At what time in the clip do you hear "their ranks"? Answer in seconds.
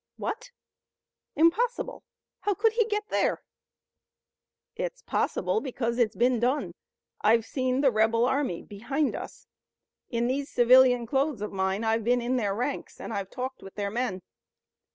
12.37-12.99